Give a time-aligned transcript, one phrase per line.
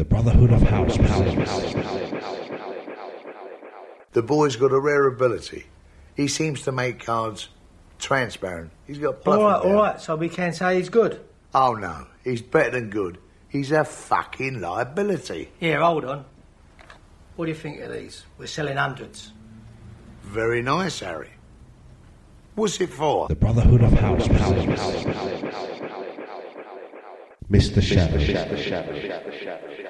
[0.00, 0.96] The Brotherhood of House.
[4.12, 5.66] The boy's got a rare ability.
[6.16, 7.50] He seems to make cards
[7.98, 8.70] transparent.
[8.86, 9.38] He's got bluff.
[9.38, 9.92] All right, and all down.
[9.92, 10.00] right.
[10.00, 11.20] So we can say he's good.
[11.54, 13.18] Oh no, he's better than good.
[13.50, 15.50] He's a fucking liability.
[15.60, 16.24] Here, hold on.
[17.36, 18.24] What do you think of these?
[18.38, 19.34] We're selling hundreds.
[20.22, 21.32] Very nice, Harry.
[22.54, 23.28] What's it for?
[23.28, 24.26] The Brotherhood of House.
[27.50, 27.82] Mr.
[27.82, 29.89] Shadow.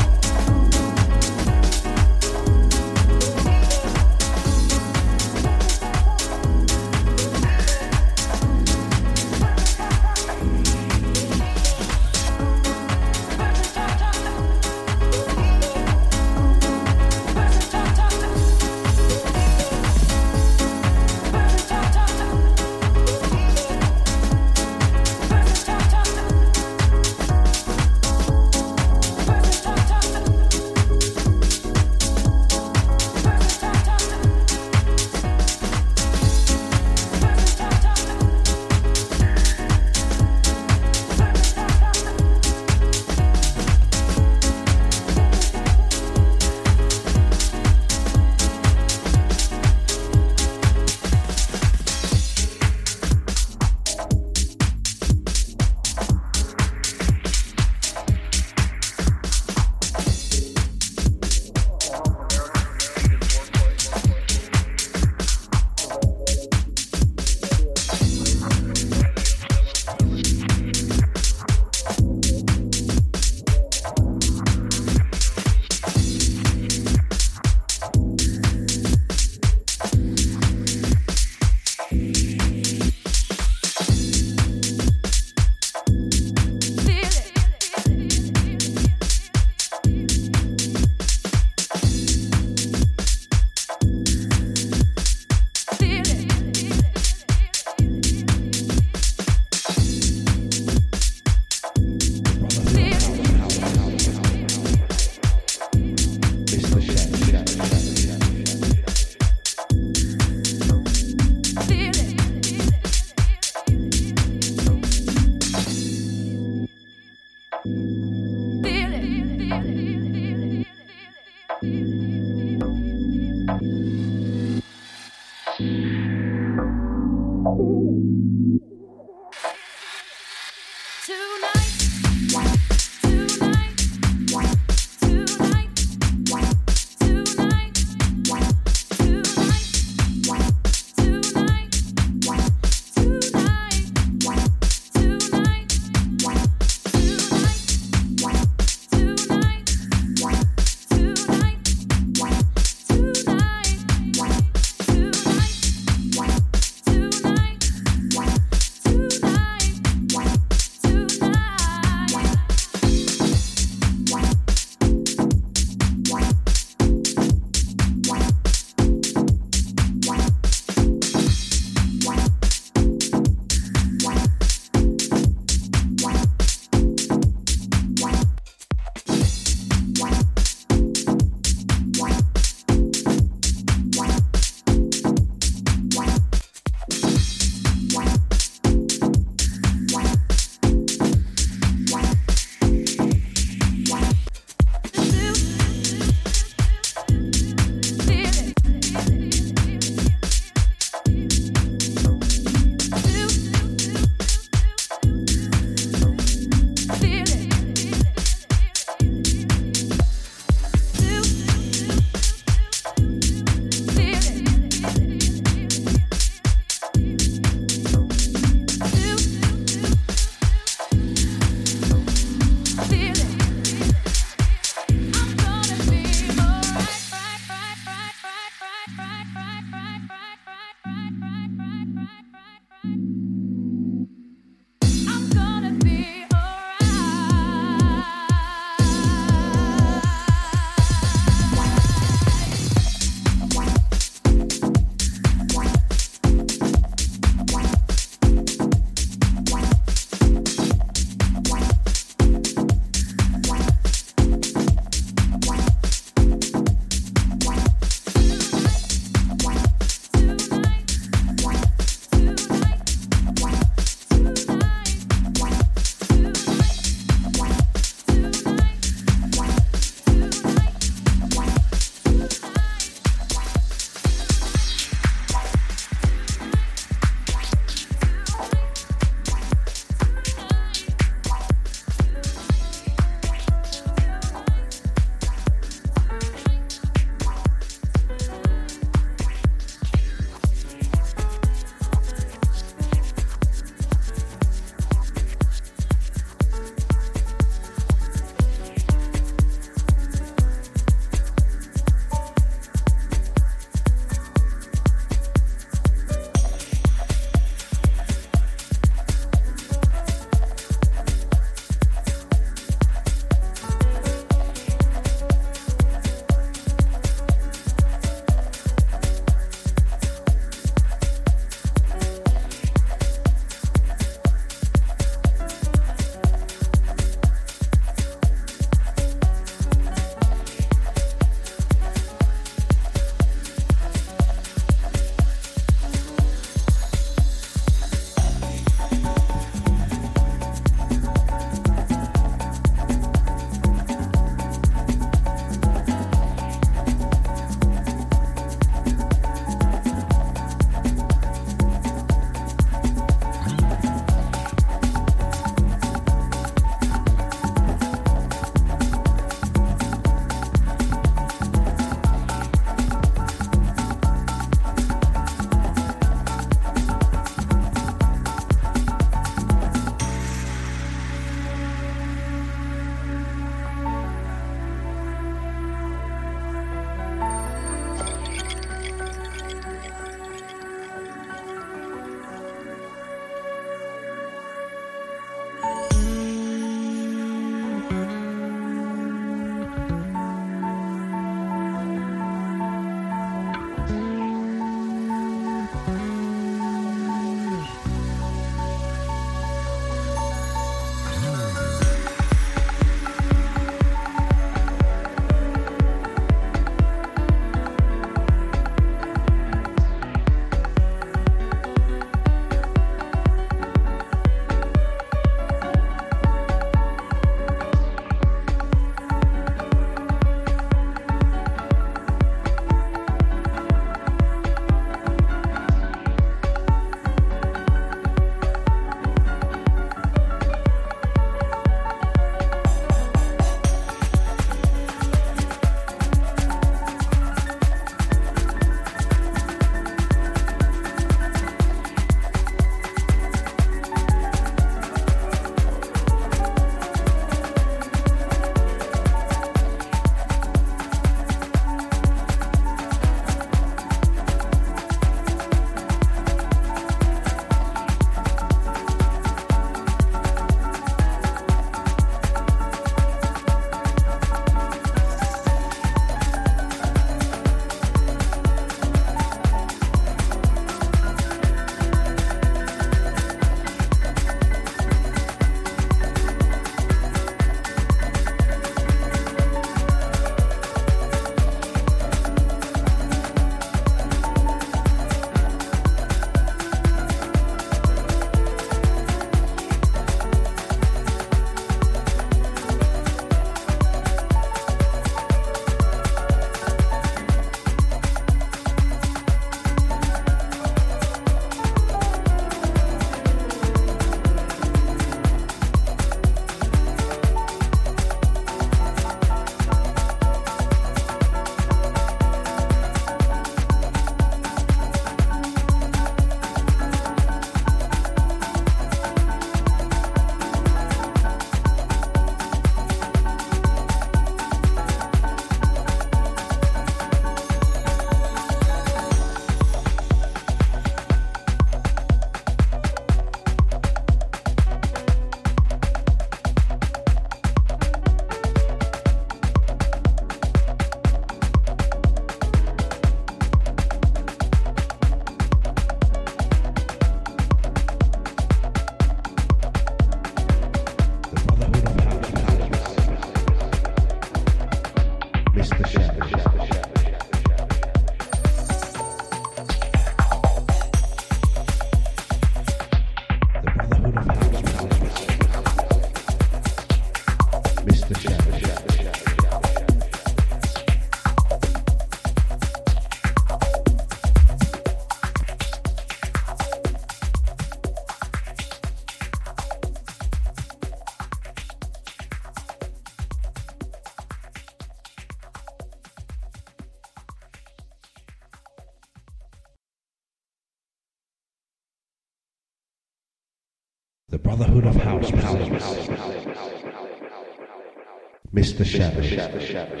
[598.93, 600.00] Mr.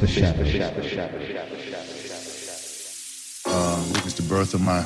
[0.00, 0.88] Mr.
[0.88, 1.60] Shadow.
[3.46, 4.78] uh, witnessed the birth of my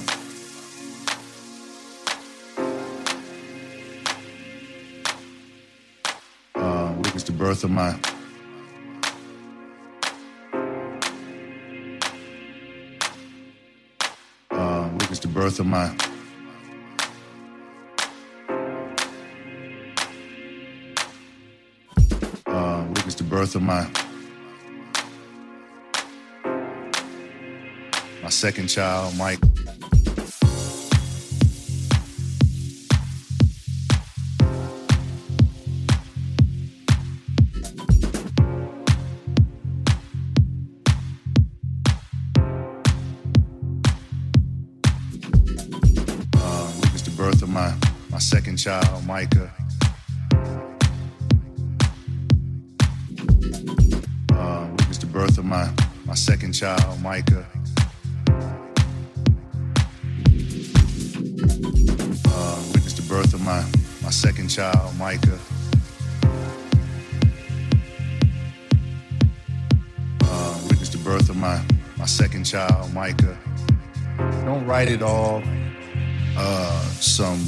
[6.56, 7.96] uh, witnessed the birth of my
[14.50, 15.96] uh, witnessed the birth of my
[22.46, 24.03] uh, witnessed the birth of my
[28.24, 29.38] my second child, Mike.
[46.34, 47.74] Uh, witnessed the birth of my,
[48.08, 49.52] my second child, Micah.
[54.32, 55.70] Uh, witnessed the birth of my,
[56.06, 57.46] my second child, Micah.
[62.36, 63.64] Uh, witnessed the birth of my,
[64.02, 65.38] my second child, Micah.
[70.22, 71.62] Uh, witnessed the birth of my,
[71.96, 73.36] my second child, Micah.
[74.44, 75.42] Don't write it all
[76.36, 77.38] uh, some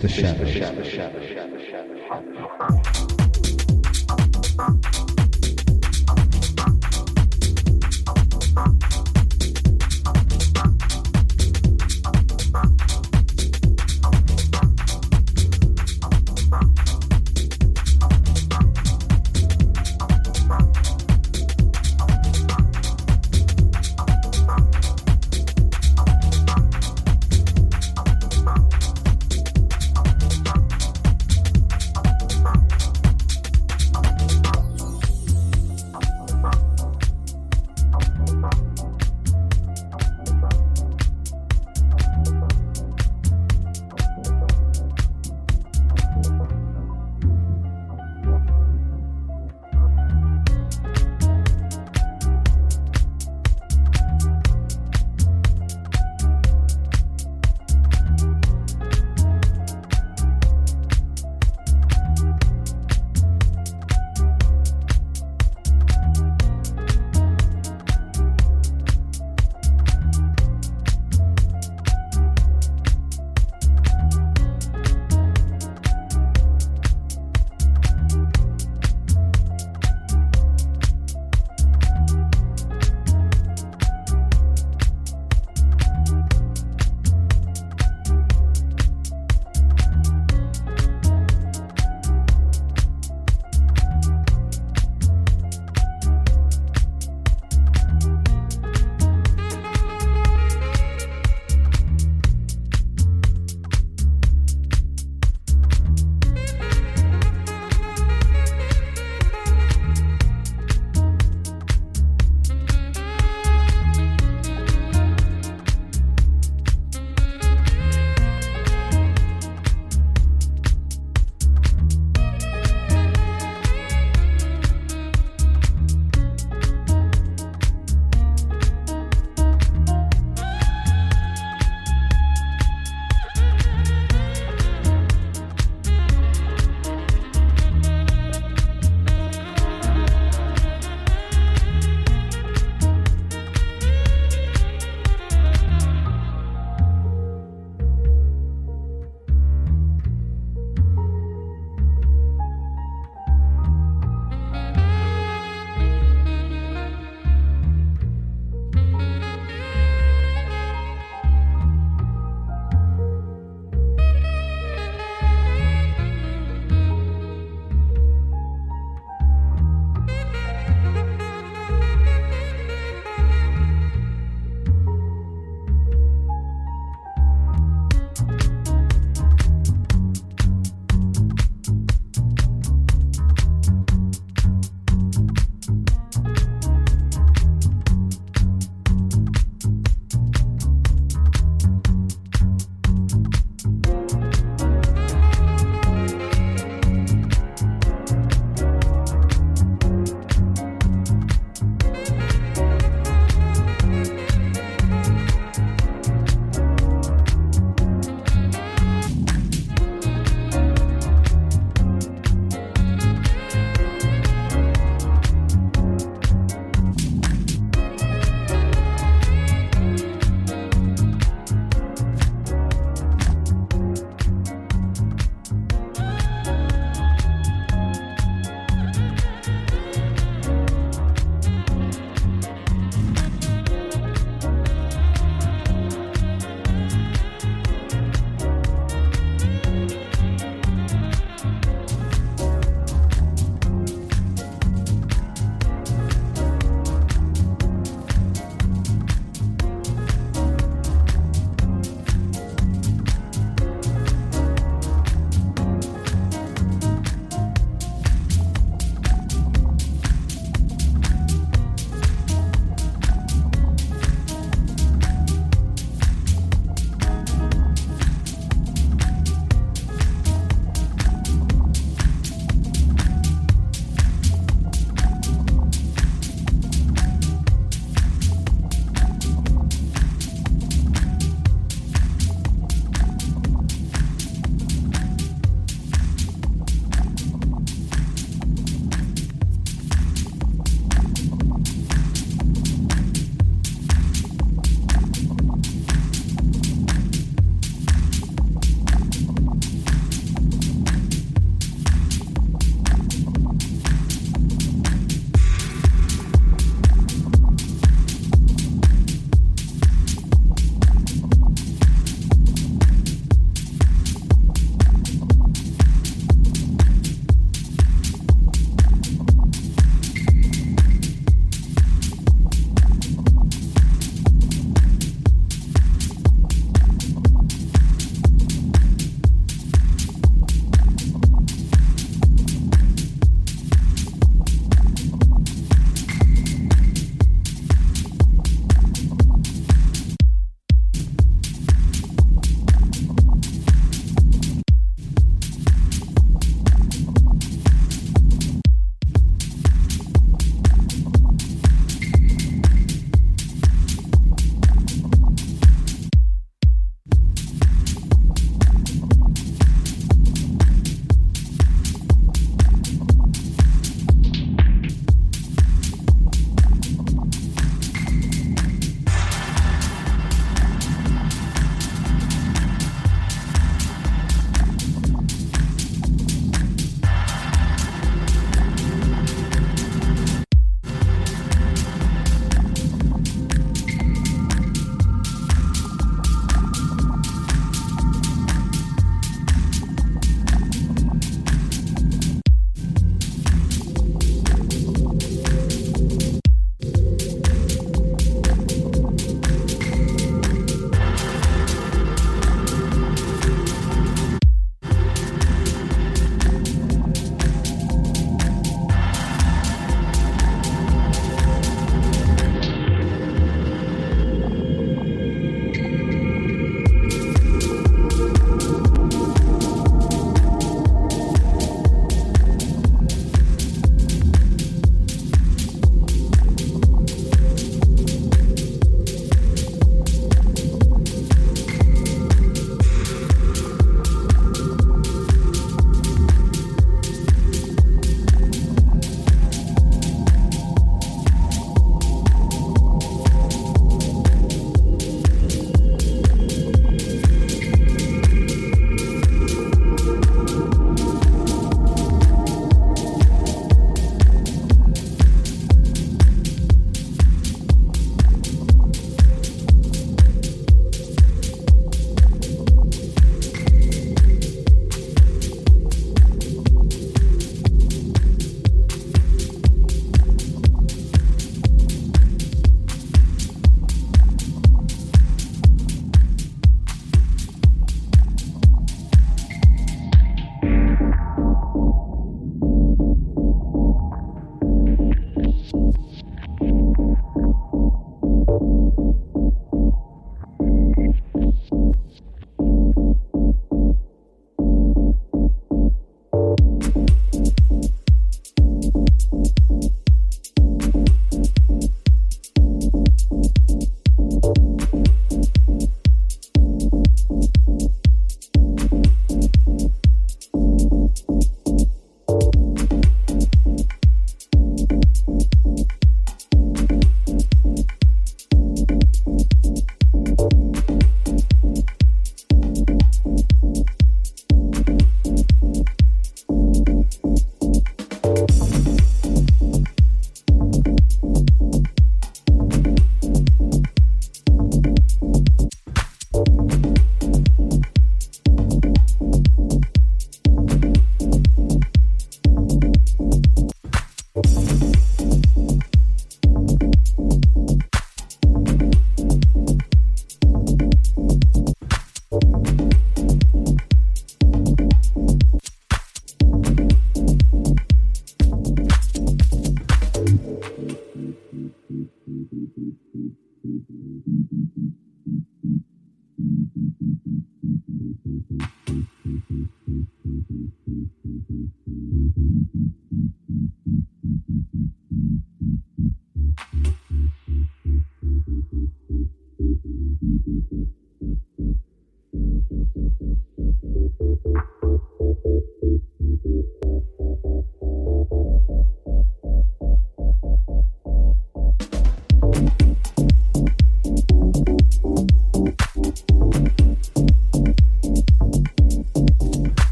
[0.00, 0.84] Mr.
[0.84, 1.27] Shadow.